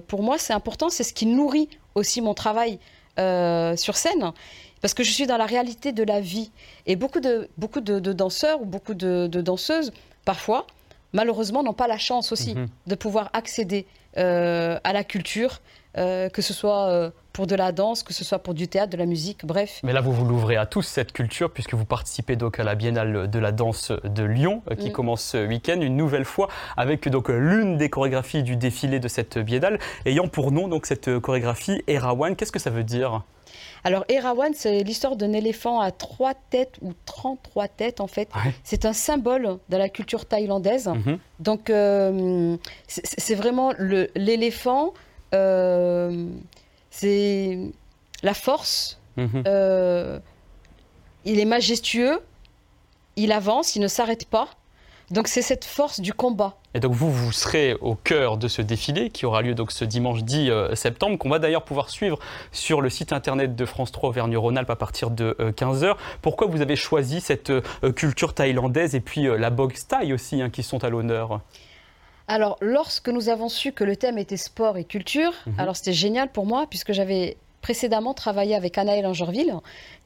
pour 0.08 0.24
moi, 0.24 0.38
c'est 0.38 0.54
important, 0.54 0.88
c'est 0.90 1.04
ce 1.04 1.14
qui 1.14 1.26
nourrit 1.26 1.68
aussi 1.94 2.22
mon 2.22 2.34
travail 2.34 2.80
sur 3.18 3.98
scène. 3.98 4.32
Parce 4.80 4.94
que 4.94 5.04
je 5.04 5.12
suis 5.12 5.28
dans 5.28 5.36
la 5.36 5.46
réalité 5.46 5.92
de 5.92 6.04
la 6.04 6.22
vie. 6.22 6.52
Et 6.86 6.96
beaucoup 6.96 7.20
de, 7.20 7.50
beaucoup 7.58 7.82
de, 7.82 8.00
danseurs 8.14 8.62
ou 8.62 8.66
beaucoup 8.66 8.94
de, 8.94 9.28
danseuses, 9.28 9.92
parfois, 10.24 10.68
malheureusement, 11.14 11.64
n'ont 11.64 11.74
pas 11.74 11.88
la 11.88 11.98
chance 11.98 12.32
aussi 12.32 12.56
mhm. 12.56 12.68
de 12.88 12.96
pouvoir 12.96 13.30
accéder 13.34 13.86
à 14.16 14.94
la 14.94 15.04
culture, 15.04 15.62
euh, 16.00 16.30
que 16.30 16.42
ce 16.42 16.54
soit 16.54 16.88
euh, 16.88 17.10
pour 17.34 17.46
de 17.46 17.56
la 17.56 17.74
danse, 17.74 18.04
que 18.04 18.14
ce 18.14 18.24
soit 18.24 18.40
pour 18.40 18.54
du 18.54 18.70
théâtre, 18.70 18.92
de 18.92 18.98
la 18.98 19.06
musique, 19.06 19.46
bref. 19.46 19.82
Mais 19.84 19.92
là, 19.92 20.00
vous 20.00 20.14
vous 20.14 20.24
l'ouvrez 20.24 20.56
à 20.56 20.66
tous, 20.66 20.84
cette 20.84 21.12
culture, 21.12 21.52
puisque 21.52 21.74
vous 21.74 21.84
participez 21.84 22.38
donc 22.38 22.58
à 22.58 22.64
la 22.64 22.76
Biennale 22.76 23.30
de 23.30 23.40
la 23.40 23.52
danse 23.52 23.92
de 24.06 24.24
Lyon, 24.24 24.62
euh, 24.72 24.76
qui 24.76 24.90
mm. 24.90 24.94
commence 24.94 25.22
ce 25.22 25.46
week-end, 25.46 25.82
une 25.82 25.98
nouvelle 25.98 26.24
fois, 26.24 26.48
avec 26.78 27.10
donc 27.10 27.28
l'une 27.28 27.78
des 27.78 27.90
chorégraphies 27.90 28.44
du 28.44 28.56
défilé 28.56 29.02
de 29.02 29.10
cette 29.10 29.38
Biennale, 29.40 29.78
ayant 30.06 30.30
pour 30.30 30.54
nom 30.54 30.70
donc 30.70 30.86
cette 30.86 31.20
chorégraphie 31.20 31.84
Erawan. 31.88 32.38
Qu'est-ce 32.38 32.54
que 32.54 32.60
ça 32.60 32.70
veut 32.70 32.86
dire? 32.86 33.24
Alors, 33.84 34.06
Erawan, 34.08 34.54
c'est 34.54 34.84
l'histoire 34.84 35.18
d'un 35.18 35.34
éléphant 35.34 35.82
à 35.82 35.92
trois 35.92 36.34
têtes 36.34 36.78
ou 36.82 36.94
33 37.06 37.68
têtes, 37.68 38.00
en 38.00 38.08
fait. 38.08 38.30
C'est 38.64 38.86
un 38.86 38.94
symbole 38.94 39.58
de 39.70 39.78
la 39.78 39.90
culture 39.90 40.26
thaïlandaise. 40.26 40.88
Mm-hmm. 40.88 41.18
Donc, 41.40 41.72
c'est 42.88 43.36
vraiment 43.36 43.74
l'éléphant 44.16 44.94
c'est 45.32 47.60
la 48.24 48.34
force. 48.34 49.00
Mhm. 49.18 49.44
Euh, 49.48 50.20
il 51.26 51.40
est 51.40 51.46
majestueux, 51.46 52.20
il 53.16 53.32
avance, 53.32 53.76
il 53.76 53.82
ne 53.82 53.88
s'arrête 53.88 54.26
pas. 54.26 54.50
Donc 55.12 55.28
c'est 55.28 55.42
cette 55.42 55.66
force 55.66 56.02
du 56.02 56.14
combat. 56.14 56.56
Et 56.76 56.80
donc 56.80 56.94
vous, 56.94 57.12
vous 57.12 57.32
serez 57.32 57.74
au 57.82 57.96
cœur 57.96 58.38
de 58.38 58.48
ce 58.48 58.62
défilé 58.62 59.10
qui 59.10 59.26
aura 59.26 59.42
lieu 59.42 59.56
donc 59.56 59.72
ce 59.72 59.84
dimanche 59.84 60.24
10 60.24 60.52
euh, 60.52 60.76
septembre, 60.76 61.18
qu'on 61.18 61.30
va 61.30 61.40
d'ailleurs 61.40 61.64
pouvoir 61.64 61.90
suivre 61.90 62.20
sur 62.52 62.80
le 62.80 62.92
site 62.92 63.12
internet 63.12 63.56
de 63.56 63.66
France 63.66 63.92
3 63.92 64.10
Auvergne-Rhône-Alpes 64.10 64.70
à 64.70 64.76
partir 64.76 65.10
de 65.10 65.36
15h. 65.40 65.86
Euh, 65.86 65.94
Pourquoi 66.22 66.46
vous 66.46 66.62
avez 66.62 66.76
choisi 66.76 67.22
cette 67.22 67.50
euh, 67.50 67.62
culture 67.96 68.36
thaïlandaise 68.36 68.94
et 68.94 69.00
puis 69.00 69.24
la 69.24 69.50
boxe 69.50 69.88
thaï 69.88 70.14
aussi 70.14 70.44
hein, 70.44 70.52
qui 70.52 70.62
sont 70.62 70.84
à 70.84 70.90
l'honneur? 70.90 71.42
Alors, 72.30 72.58
lorsque 72.62 73.10
nous 73.10 73.28
avons 73.28 73.50
su 73.50 73.72
que 73.72 73.84
le 73.84 73.96
thème 73.96 74.20
était 74.20 74.38
sport 74.38 74.78
et 74.78 74.84
culture, 74.84 75.34
mhm. 75.48 75.60
alors 75.60 75.76
c'était 75.76 75.94
génial 75.94 76.30
pour 76.30 76.46
moi 76.46 76.68
puisque 76.70 76.94
j'avais 76.94 77.38
précédemment 77.62 78.14
travaillé 78.14 78.56
avec 78.56 78.78
Anaëlle 78.78 79.06
Angerville, 79.06 79.56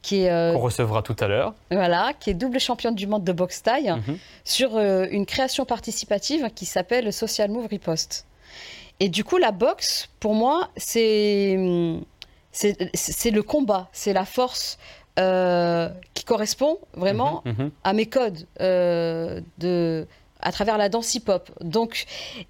qui 0.02 0.22
est... 0.22 0.30
Euh, 0.30 0.54
Qu'on 0.54 0.60
recevra 0.60 1.02
tout 1.02 1.14
à 1.20 1.28
l'heure. 1.28 1.54
Voilà, 1.70 2.12
qui 2.18 2.30
est 2.30 2.34
double 2.34 2.58
championne 2.58 2.94
du 2.94 3.06
monde 3.06 3.24
de 3.24 3.32
boxe 3.32 3.62
taille, 3.62 3.90
mhm. 3.90 4.18
sur 4.42 4.74
euh, 4.76 5.06
une 5.10 5.26
création 5.26 5.66
participative 5.66 6.50
qui 6.54 6.64
s'appelle 6.64 7.12
Social 7.12 7.50
Move 7.50 7.66
Riposte. 7.66 8.26
Et 9.00 9.10
du 9.10 9.22
coup, 9.22 9.36
la 9.36 9.52
boxe, 9.52 10.08
pour 10.18 10.34
moi, 10.34 10.70
c'est 10.76 11.58
c'est 12.52 13.30
le 13.32 13.42
combat, 13.42 13.88
c'est 13.92 14.12
la 14.12 14.24
force 14.24 14.78
euh, 15.18 15.88
qui 16.14 16.24
correspond 16.24 16.78
vraiment 16.94 17.42
mhm. 17.44 17.72
à 17.82 17.92
mes 17.92 18.06
codes 18.06 18.46
de 18.60 20.06
à 20.44 20.52
travers 20.52 20.78
la 20.78 20.88
danse 20.88 21.14
hip-hop. 21.14 21.50
Donc, 21.60 22.04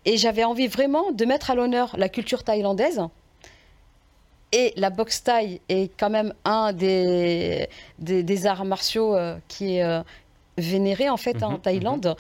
et 0.05 0.17
j'avais 0.19 0.45
envie 0.45 0.67
vraiment 0.67 1.13
de 1.13 1.25
mettre 1.25 1.51
à 1.51 1.55
l'honneur 1.55 1.95
la 1.97 2.09
culture 2.09 2.45
thaïlandaise, 2.45 3.01
et 4.55 4.73
la 4.77 4.91
boxe 4.91 5.25
taille 5.25 5.61
est 5.69 5.91
quand 5.99 6.11
même 6.11 6.33
un 6.45 6.73
des, 6.73 7.69
des, 7.99 8.47
arts 8.47 8.65
martiaux 8.65 9.17
euh, 9.17 9.37
qui 9.49 9.77
est 9.77 9.83
euh, 9.83 10.01
vénéré 10.59 11.09
en 11.09 11.17
fait 11.17 11.43
en 11.43 11.53
mhm, 11.53 11.61
Thaïlande. 11.61 12.07
Mhm. 12.07 12.15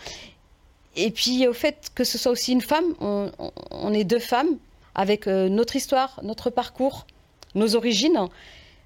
Et 0.96 1.10
puis 1.12 1.46
au 1.46 1.52
fait 1.52 1.92
que 1.94 2.02
ce 2.02 2.18
soit 2.18 2.32
aussi 2.32 2.52
une 2.52 2.60
femme, 2.60 2.94
on, 3.00 3.92
est 3.92 4.02
deux 4.02 4.18
femmes 4.18 4.58
avec 4.96 5.28
euh, 5.28 5.48
notre 5.48 5.76
histoire, 5.76 6.18
notre 6.24 6.50
parcours, 6.50 7.06
nos 7.54 7.76
origines. 7.76 8.26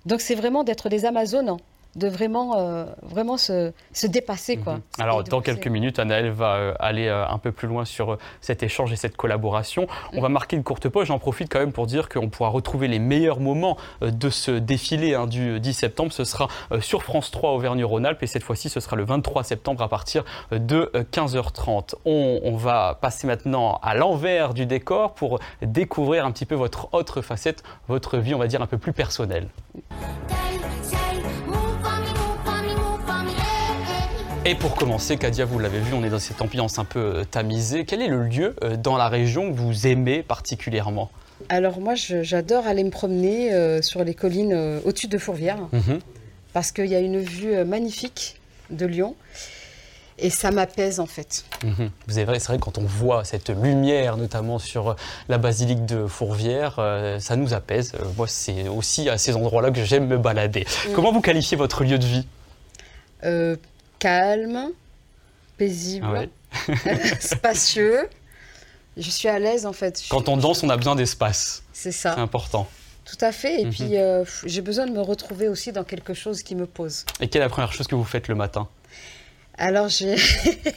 Donc 0.05 0.21
c'est 0.21 0.35
vraiment 0.35 0.63
d'être 0.63 0.91
des 0.91 1.07
Amazones 1.07 1.57
de 1.99 2.09
vraiment, 2.09 2.59
euh, 2.59 2.87
vraiment 3.03 3.37
se, 3.37 3.73
se, 3.93 4.07
dépasser. 4.07 4.57
Quoi. 4.57 4.75
Mhm. 4.75 4.83
Alors, 4.99 5.25
dans 5.25 5.41
quelques 5.41 5.67
minutes, 5.67 5.99
Anaëlle 5.99 6.31
va 6.31 6.55
euh, 6.55 6.75
aller 6.79 7.09
euh, 7.09 7.27
un 7.29 7.39
peu 7.39 7.53
plus 7.53 7.69
loin 7.69 7.85
sur 7.85 8.17
cet 8.41 8.63
échange 8.63 8.93
et 8.93 8.97
cette 8.97 9.17
collaboration. 9.17 9.87
On 10.15 10.21
va 10.21 10.29
marquer 10.29 10.57
une 10.57 10.63
courte 10.63 10.89
pause. 10.89 11.09
J'en 11.09 11.19
profite 11.19 11.51
quand 11.51 11.59
même 11.59 11.73
pour 11.73 11.87
dire 11.87 12.09
qu'on 12.09 12.29
pourra 12.29 12.49
retrouver 12.51 12.89
les 12.89 12.99
meilleurs 12.99 13.41
moments 13.41 13.77
de 14.01 14.31
ce 14.31 14.53
défilé 14.53 15.15
hein, 15.15 15.27
du 15.27 15.61
10 15.61 15.75
septembre. 15.75 16.13
Ce 16.13 16.25
sera 16.25 16.49
sur 16.81 17.03
France 17.03 17.31
3 17.31 17.53
Auvergne-Rhône-Alpes 17.53 18.23
et 18.23 18.27
cette 18.27 18.43
fois-ci, 18.43 18.69
ce 18.69 18.81
sera 18.81 18.97
le 18.97 19.05
23 19.05 19.43
septembre 19.43 19.83
à 19.83 19.89
partir 19.89 20.25
de 20.53 20.91
15h30. 21.13 21.95
On, 22.05 22.41
on 22.43 22.57
va 22.57 22.99
passer 23.01 23.27
maintenant 23.27 23.81
à 23.83 23.95
l'envers 23.95 24.55
du 24.55 24.67
décor 24.67 25.15
pour 25.15 25.41
découvrir 25.63 26.25
un 26.25 26.31
petit 26.31 26.47
peu 26.47 26.55
votre 26.55 26.93
autre 26.95 27.23
facette, 27.23 27.63
votre 27.89 28.19
vie, 28.19 28.35
on 28.35 28.39
va 28.39 28.47
dire, 28.47 28.63
un 28.63 28.67
peu 28.67 28.79
plus 28.79 28.93
personnelle. 28.93 29.49
Et 34.49 34.55
pour 34.55 34.75
commencer, 34.77 35.19
Kadia, 35.19 35.45
vous 35.45 35.59
l'avez 35.59 35.79
vu, 35.79 35.93
on 35.93 36.03
est 36.03 36.09
dans 36.09 36.19
cette 36.19 36.41
ambiance 36.41 36.79
un 36.79 36.87
peu 36.87 37.01
euh, 37.01 37.25
tamisée. 37.25 37.85
Quel 37.85 38.01
est 38.01 38.09
le 38.09 38.25
lieu 38.25 38.57
euh, 38.65 38.79
dans 38.79 38.97
la 38.97 39.11
région 39.11 39.53
que 39.53 39.59
vous 39.59 39.87
aimez 39.87 40.23
particulièrement? 40.23 41.11
Alors 41.51 41.81
moi, 41.81 41.95
j'adore 41.95 42.67
aller 42.67 42.83
me 42.83 42.89
promener 42.89 43.53
euh, 43.53 43.83
sur 43.83 44.03
les 44.05 44.15
collines 44.15 44.81
au-dessus 44.87 45.07
de 45.07 45.19
Fourvière, 45.19 45.59
mhm. 45.73 45.99
parce 46.55 46.73
qu'il 46.73 46.87
y 46.87 46.95
a 46.95 47.01
une 47.01 47.21
vue 47.21 47.63
magnifique 47.67 48.41
de 48.71 48.87
Lyon. 48.87 49.17
Et 50.19 50.31
ça 50.31 50.51
m'apaise 50.51 50.99
en 50.99 51.07
fait. 51.07 51.45
Mhm. 51.63 51.91
Vous 52.07 52.17
avez 52.17 52.39
c'est 52.39 52.49
vrai 52.49 52.59
quand 52.59 52.79
on 52.79 52.85
voit 52.85 53.25
cette 53.25 53.51
lumière, 53.51 54.17
notamment 54.17 54.59
sur 54.59 54.97
la 55.29 55.37
basilique 55.37 55.85
de 55.85 56.07
Fourvière, 56.07 56.81
ça 57.21 57.37
nous 57.37 57.53
apaise. 57.53 57.93
moi, 58.17 58.27
c'est 58.27 58.67
aussi 58.67 59.11
à 59.11 59.19
ces 59.19 59.37
endroits-là 59.37 59.73
que 59.73 59.85
j'aime 59.85 60.07
me 60.07 60.17
balader. 60.17 60.65
Mm. 60.89 60.93
Comment 60.95 61.13
vous 61.13 61.21
qualifiez 61.21 61.59
votre 61.59 61.85
lieu 61.85 61.99
de 61.99 62.07
vie? 62.07 62.27
Calme, 63.99 64.71
paisible, 65.57 66.29
ah 66.67 66.77
spacieux. 67.21 68.09
Je 68.97 69.11
suis 69.11 69.29
à 69.29 69.39
l'aise 69.39 69.67
en 69.67 69.73
fait. 69.73 70.03
Quand 70.11 70.29
on 70.29 70.37
danse, 70.37 70.63
on 70.63 70.71
a 70.71 70.77
besoin 70.77 70.97
d'espace. 70.97 71.63
C'est 71.73 71.93
ça. 71.93 72.15
C'est 72.15 72.21
important. 72.21 72.69
Tout 73.05 73.25
à 73.25 73.33
fait. 73.33 73.63
Et 73.63 73.65
mhm. 73.65 73.71
puis, 73.71 73.97
euh, 73.97 74.25
j'ai 74.45 74.61
besoin 74.61 74.87
de 74.87 74.93
me 74.93 75.01
retrouver 75.01 75.49
aussi 75.49 75.73
dans 75.73 75.85
quelque 75.85 76.15
chose 76.15 76.43
qui 76.43 76.55
me 76.55 76.67
pose. 76.67 77.05
Et 77.21 77.29
quelle 77.29 77.43
est 77.43 77.45
la 77.45 77.49
première 77.49 77.73
chose 77.73 77.87
que 77.87 77.95
vous 77.95 78.05
faites 78.05 78.29
le 78.29 78.35
matin? 78.35 78.69
Alors, 79.57 79.89
j'ai 79.89 80.17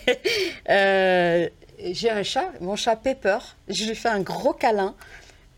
euh, 0.69 1.49
j'ai 1.91 2.09
un 2.09 2.23
chat, 2.23 2.51
mon 2.61 2.75
chat 2.75 2.95
Pepper. 2.95 3.39
Je 3.67 3.85
lui 3.85 3.95
fais 3.95 4.09
un 4.09 4.21
gros 4.21 4.53
câlin. 4.53 4.95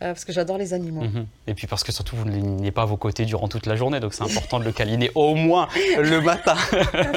Euh, 0.03 0.07
parce 0.07 0.25
que 0.25 0.33
j'adore 0.33 0.57
les 0.57 0.74
animaux. 0.74 1.01
Mhm. 1.01 1.25
Et 1.48 1.53
puis 1.53 1.65
parce 1.65 1.83
que 1.83 1.93
surtout, 1.93 2.17
vous 2.17 2.25
n'êtes 2.25 2.74
pas 2.74 2.81
à 2.81 2.86
vos 2.86 2.98
côtés 2.98 3.24
durant 3.24 3.48
toute 3.48 3.65
la 3.65 3.77
journée, 3.77 4.01
donc 4.01 4.13
c'est 4.13 4.24
important 4.24 4.60
de 4.60 4.65
le 4.65 4.74
câliner 4.74 5.12
au 5.15 5.33
moins 5.33 5.69
le 5.98 6.19
matin. 6.22 6.55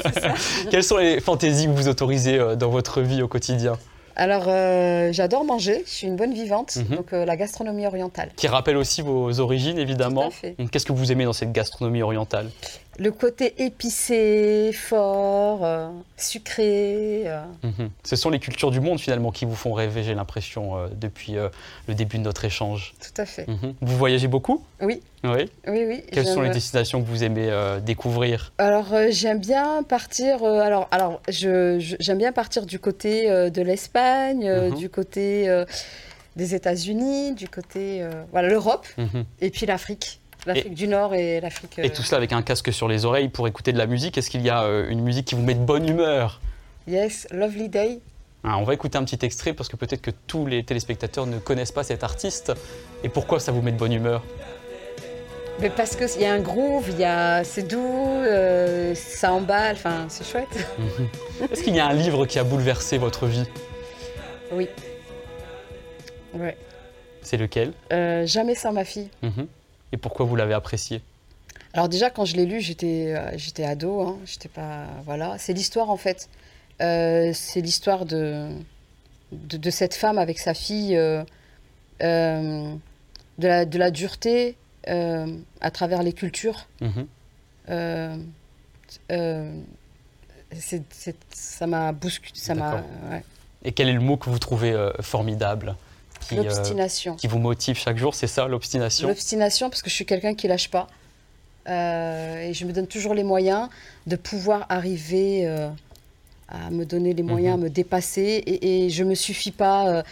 Quelles 0.71 0.83
sont 0.85 0.97
les 0.97 1.19
fantaisies 1.19 1.65
que 1.65 1.71
vous 1.71 1.89
autorisez 1.89 2.39
euh, 2.39 2.55
dans 2.55 2.69
votre 2.69 3.01
vie 3.01 3.21
au 3.21 3.27
quotidien 3.27 3.77
alors, 4.19 4.45
euh, 4.47 5.11
j'adore 5.11 5.45
manger, 5.45 5.83
je 5.85 5.91
suis 5.91 6.07
une 6.07 6.15
bonne 6.15 6.33
vivante, 6.33 6.75
mhm. 6.77 6.95
donc 6.95 7.11
la 7.11 7.35
gastronomie 7.35 7.85
orientale. 7.85 8.31
Qui 8.35 8.47
rappelle 8.47 8.75
aussi 8.75 9.03
vos 9.03 9.39
origines, 9.39 9.77
évidemment. 9.77 10.31
Qu'est-ce 10.71 10.87
que 10.87 10.91
vous 10.91 11.11
aimez 11.11 11.25
dans 11.25 11.33
cette 11.33 11.51
gastronomie 11.51 12.01
orientale? 12.01 12.49
Le 12.99 13.11
côté 13.11 13.53
épicé, 13.63 14.71
fort, 14.73 15.63
euh, 15.63 15.89
sucré. 16.17 17.23
Euh. 17.25 17.41
Mhm. 17.63 17.89
Ce 18.03 18.15
sont 18.15 18.29
les 18.29 18.39
cultures 18.39 18.71
du 18.71 18.79
monde 18.79 18.99
finalement 18.99 19.31
qui 19.31 19.45
vous 19.45 19.55
font 19.55 19.73
rêver, 19.73 20.03
j'ai 20.03 20.15
l'impression, 20.15 20.77
euh, 20.77 20.87
depuis 20.95 21.35
le 21.87 21.93
début 21.93 22.17
de 22.17 22.23
notre 22.23 22.45
échange. 22.45 22.95
Tout 22.99 23.21
à 23.21 23.25
fait. 23.25 23.47
Mhm. 23.47 23.75
Vous 23.81 23.97
voyagez 23.97 24.27
beaucoup? 24.27 24.63
Oui. 24.81 25.01
Oui, 25.23 25.49
oui. 25.67 25.85
oui 25.87 26.03
Quelles 26.11 26.27
sont 26.27 26.41
les 26.41 26.49
destinations 26.49 27.01
que 27.01 27.07
vous 27.07 27.23
aimez 27.23 27.51
découvrir? 27.83 28.53
Alors, 28.57 28.93
j'aime 29.09 29.39
bien 29.39 29.83
partir. 29.83 30.43
alors, 30.43 30.87
alors, 30.91 31.21
j'aime 31.27 32.17
bien 32.17 32.31
partir 32.31 32.65
du 32.65 32.79
côté 32.79 33.27
de 33.49 33.61
l'Espagne, 33.61 34.49
mhm. 34.49 34.75
du 34.75 34.89
côté 34.89 35.63
des 36.35 36.55
États-Unis, 36.55 37.33
du 37.33 37.49
côté 37.49 38.07
voilà 38.31 38.47
l'Europe, 38.47 38.87
et 39.41 39.49
puis 39.49 39.65
l'Afrique. 39.65 40.19
L'Afrique 40.47 40.73
du 40.73 40.87
Nord 40.87 41.13
et 41.13 41.41
l'Afrique. 41.41 41.77
Et 41.79 41.89
tout 41.91 42.03
cela 42.03 42.17
avec 42.17 42.31
un 42.31 42.41
casque 42.41 42.71
sur 42.71 42.87
les 42.87 43.03
oreilles 43.05 43.27
pour 43.29 43.47
écouter 43.47 43.73
de 43.73 43.77
la 43.77 43.85
musique. 43.85 44.17
Est-ce 44.17 44.29
qu'il 44.29 44.41
y 44.41 44.49
a 44.49 44.63
euh, 44.63 44.89
une 44.89 45.01
musique 45.01 45.25
qui 45.25 45.35
vous 45.35 45.41
met 45.41 45.53
de 45.55 45.59
bonne 45.59 45.87
humeur? 45.87 46.39
Yes, 46.87 47.27
Lovely 47.31 47.67
Day. 47.67 47.99
Ah, 48.43 48.57
on 48.57 48.63
va 48.63 48.73
écouter 48.73 48.97
un 48.97 49.03
petit 49.03 49.25
extrait 49.25 49.53
parce 49.53 49.67
que 49.67 49.75
peut-être 49.75 50.01
que 50.01 50.11
tous 50.25 50.45
les 50.45 50.63
téléspectateurs 50.63 51.25
ne 51.25 51.37
connaissent 51.37 51.73
pas 51.73 51.83
cet 51.83 52.03
artiste. 52.03 52.53
Et 53.03 53.09
pourquoi 53.09 53.41
ça 53.41 53.51
vous 53.51 53.61
met 53.61 53.73
de 53.73 53.77
bonne 53.77 53.91
humeur? 53.91 54.23
Mais 55.59 55.69
parce 55.69 55.95
qu'il 55.95 56.21
y 56.21 56.25
a 56.25 56.31
un 56.31 56.39
groove, 56.39 56.91
y 56.97 57.03
a... 57.03 57.43
c'est 57.43 57.63
doux, 57.63 57.79
euh, 57.79 58.93
ça 58.95 59.33
emballe, 59.33 59.75
enfin 59.75 60.05
c'est 60.07 60.25
chouette. 60.25 60.47
Mhm. 60.77 61.49
Est-ce 61.51 61.63
qu'il 61.63 61.75
y 61.75 61.79
a 61.79 61.87
un 61.87 61.93
livre 61.93 62.25
qui 62.25 62.39
a 62.39 62.43
bouleversé 62.43 62.97
votre 62.99 63.25
vie? 63.25 63.47
Oui. 64.51 64.69
Ouais. 66.33 66.55
C'est 67.23 67.37
lequel? 67.37 67.73
Euh, 67.91 68.25
Jamais 68.25 68.55
sans 68.55 68.71
ma 68.71 68.85
fille. 68.85 69.09
Mhm. 69.23 69.47
Et 69.91 69.97
pourquoi 69.97 70.25
vous 70.25 70.35
l'avez 70.35 70.53
apprécié? 70.53 71.01
Alors 71.73 71.89
déjà, 71.89 72.09
quand 72.09 72.25
je 72.25 72.35
l'ai 72.35 72.45
lu, 72.45 72.59
j'étais 72.59 73.13
euh, 73.15 73.37
j'étais 73.37 73.63
ado. 73.63 74.01
Hein, 74.01 74.17
j'étais 74.25 74.49
pas 74.49 74.87
voilà. 75.05 75.37
C'est 75.37 75.53
l'histoire 75.53 75.89
en 75.89 75.97
fait. 75.97 76.29
Euh, 76.81 77.31
c'est 77.33 77.61
l'histoire 77.61 78.05
de, 78.05 78.49
de, 79.31 79.69
cette 79.69 79.95
femme 79.95 80.19
avec 80.19 80.37
sa 80.37 80.53
fille, 80.53 80.95
euh, 80.95 81.23
de, 81.99 82.77
la, 83.39 83.65
de 83.65 83.77
la 83.79 83.91
dureté 83.91 84.55
à 84.85 85.71
travers 85.71 86.03
les 86.03 86.13
cultures. 86.13 86.67
Mhm. 86.81 87.07
ça 91.31 91.67
m'a 91.67 91.91
bousculé. 91.91 92.33
Ça 92.35 92.55
m'a. 92.55 92.83
Et 93.63 93.71
quel 93.71 93.89
est 93.89 93.93
le 93.93 93.99
mot 93.99 94.17
que 94.17 94.29
vous 94.29 94.39
trouvez 94.39 94.75
formidable? 95.01 95.75
Euh, 96.31 96.43
l'obstination. 96.43 97.15
qui 97.15 97.27
vous 97.27 97.39
motive 97.39 97.77
chaque 97.77 97.97
jour, 97.97 98.15
c'est 98.15 98.27
ça, 98.27 98.47
l'obstination? 98.47 99.07
L'obstination, 99.07 99.69
parce 99.69 99.81
que 99.81 99.89
je 99.89 99.95
suis 99.95 100.05
quelqu'un 100.05 100.35
qui 100.35 100.47
lâche 100.47 100.69
pas. 100.69 100.87
Euh, 101.67 102.47
et 102.47 102.53
je 102.53 102.65
me 102.65 102.71
donne 102.71 102.87
toujours 102.87 103.13
les 103.13 103.23
moyens 103.23 103.69
de 104.05 104.15
pouvoir 104.15 104.65
arriver 104.69 105.45
euh, 105.45 105.69
à 106.47 106.69
me 106.69 106.85
donner 106.85 107.13
les 107.13 107.23
moyens, 107.23 107.55
à 107.55 107.57
mhm. 107.57 107.63
me 107.63 107.69
dépasser. 107.69 108.43
Et, 108.45 108.89
je 108.89 109.03
ne 109.03 109.09
me 109.09 109.15
suffis 109.15 109.51
pas 109.51 110.03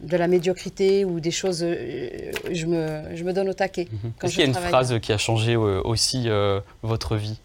de 0.00 0.16
la 0.16 0.28
médiocrité 0.28 1.04
ou 1.04 1.20
des 1.20 1.30
choses. 1.30 1.60
je, 1.60 2.66
me, 2.66 3.14
je 3.14 3.24
me 3.24 3.32
donne 3.32 3.48
au 3.48 3.54
taquet. 3.54 3.88
Mhm. 3.90 4.12
Est-ce 4.22 4.32
qu'il 4.32 4.40
y 4.40 4.44
a 4.44 4.46
une 4.46 4.54
phrase 4.54 4.98
qui 5.00 5.12
a 5.12 5.18
changé 5.18 5.56
aussi 5.56 6.28
votre 6.82 7.16
vie? 7.16 7.38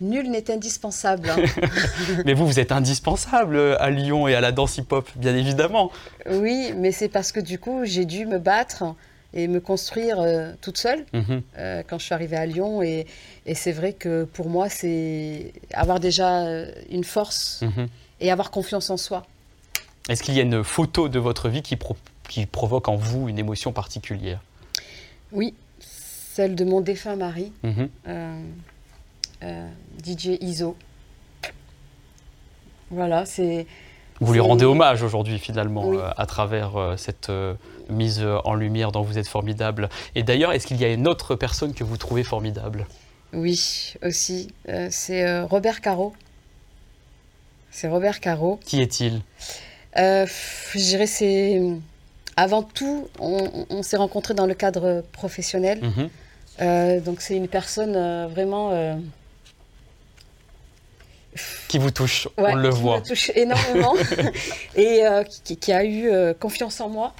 Nul 0.00 0.30
n'est 0.30 0.50
indispensable. 0.50 1.30
Hein. 1.30 1.44
mais 2.24 2.34
vous, 2.34 2.46
vous 2.46 2.60
êtes 2.60 2.72
indispensable 2.72 3.58
à 3.78 3.90
Lyon 3.90 4.28
et 4.28 4.34
à 4.34 4.40
la 4.40 4.52
danse 4.52 4.78
hip-hop, 4.78 5.08
bien 5.16 5.34
évidemment. 5.34 5.90
Oui, 6.30 6.72
mais 6.76 6.92
c'est 6.92 7.08
parce 7.08 7.32
que 7.32 7.40
du 7.40 7.58
coup, 7.58 7.80
j'ai 7.84 8.04
dû 8.04 8.26
me 8.26 8.38
battre 8.38 8.94
et 9.34 9.46
me 9.46 9.60
construire 9.60 10.20
euh, 10.20 10.52
toute 10.60 10.78
seule 10.78 11.04
mhm. 11.12 11.42
euh, 11.58 11.82
quand 11.86 11.98
je 11.98 12.04
suis 12.04 12.14
arrivée 12.14 12.36
à 12.36 12.46
Lyon. 12.46 12.82
Et, 12.82 13.06
c'est 13.54 13.72
vrai 13.72 13.92
que 13.92 14.24
pour 14.24 14.48
moi, 14.48 14.68
c'est 14.68 15.52
avoir 15.72 16.00
déjà 16.00 16.42
euh, 16.42 16.70
une 16.90 17.04
force 17.04 17.62
mhm. 17.62 17.88
et 18.20 18.30
avoir 18.30 18.50
confiance 18.50 18.90
en 18.90 18.96
soi. 18.96 19.26
Est-ce 20.08 20.22
qu'il 20.22 20.34
y 20.34 20.38
a 20.38 20.42
une 20.42 20.64
photo 20.64 21.08
de 21.08 21.18
votre 21.18 21.48
vie 21.48 21.62
qui, 21.62 21.76
qui 22.28 22.46
provoque 22.46 22.88
en 22.88 22.96
vous 22.96 23.28
une 23.28 23.38
émotion 23.38 23.72
particulière? 23.72 24.40
Oui, 25.32 25.54
celle 26.38 26.54
de 26.54 26.64
mon 26.64 26.80
défunt 26.80 27.16
mari, 27.16 27.52
mhm. 27.62 27.88
euh, 28.06 28.40
euh, 29.42 29.68
DJ 30.04 30.38
Iso. 30.40 30.76
Voilà, 32.90 33.24
c'est. 33.26 33.66
Vous 34.20 34.32
lui 34.32 34.40
rendez 34.40 34.64
hommage 34.64 35.02
aujourd'hui 35.04 35.38
finalement 35.38 35.92
euh, 35.92 36.10
à 36.16 36.26
travers 36.26 36.94
cette 36.96 37.30
mise 37.88 38.26
en 38.44 38.54
lumière 38.54 38.90
dont 38.90 39.02
vous 39.02 39.16
êtes 39.16 39.28
formidable. 39.28 39.88
Et 40.16 40.24
d'ailleurs, 40.24 40.52
est-ce 40.52 40.66
qu'il 40.66 40.80
y 40.80 40.84
a 40.84 40.92
une 40.92 41.06
autre 41.06 41.36
personne 41.36 41.72
que 41.72 41.84
vous 41.84 41.96
trouvez 41.96 42.24
formidable? 42.24 42.86
Oui, 43.32 43.94
aussi. 44.02 44.48
c'est 44.90 45.40
Robert 45.42 45.80
Caro. 45.80 46.14
C'est 47.70 47.88
Robert 47.88 48.18
Caro. 48.18 48.58
Qui 48.64 48.80
est-il? 48.80 49.22
Je 49.94 50.78
dirais 50.78 51.06
c'est 51.06 51.60
avant 52.38 52.62
tout, 52.62 53.08
on, 53.18 53.82
s'est 53.82 53.96
rencontrés 53.96 54.32
dans 54.32 54.46
le 54.46 54.54
cadre 54.54 55.02
professionnel. 55.10 55.80
Mhm. 55.82 56.08
Euh, 56.60 57.00
donc 57.00 57.20
c'est 57.20 57.36
une 57.36 57.48
personne 57.48 57.96
euh, 57.96 58.28
vraiment... 58.28 58.70
Euh, 61.68 61.70
qui 61.70 61.78
vous 61.78 61.90
touche, 61.90 62.28
on 62.36 62.54
le 62.54 62.70
qui 62.70 62.80
voit. 62.80 63.00
Me 63.00 63.04
touche 63.04 63.30
énormément 63.34 63.94
et 64.76 65.02
qui, 65.44 65.72
a 65.72 65.84
eu 65.84 66.10
confiance 66.40 66.80
en 66.80 66.88
moi 66.88 67.14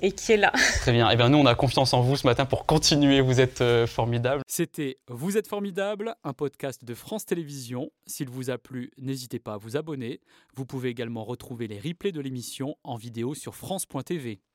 et 0.00 0.12
qui 0.12 0.32
est 0.32 0.36
là. 0.36 0.52
Très 0.80 0.92
bien. 0.92 1.10
Et 1.10 1.14
eh 1.14 1.16
bien 1.16 1.28
nous, 1.28 1.38
on 1.38 1.46
a 1.46 1.54
confiance 1.56 1.92
en 1.92 2.00
vous 2.00 2.16
ce 2.16 2.26
matin 2.26 2.46
pour 2.46 2.66
continuer. 2.66 3.20
Vous 3.20 3.40
êtes 3.40 3.62
formidable. 3.86 4.42
C'était 4.46 4.98
Vous 5.08 5.36
êtes 5.36 5.48
formidable, 5.48 6.14
un 6.22 6.32
podcast 6.32 6.84
de 6.84 6.94
France 6.94 7.26
Télévisions. 7.26 7.90
S'il 8.06 8.28
vous 8.28 8.50
a 8.50 8.58
plu, 8.58 8.92
n'hésitez 8.98 9.40
pas 9.40 9.54
à 9.54 9.56
vous 9.56 9.76
abonner. 9.76 10.20
Vous 10.54 10.64
pouvez 10.64 10.88
également 10.88 11.24
retrouver 11.24 11.66
les 11.66 11.80
replays 11.80 12.12
de 12.12 12.20
l'émission 12.20 12.76
en 12.84 12.96
vidéo 12.96 13.34
sur 13.34 13.54
France.tv. 13.54 14.40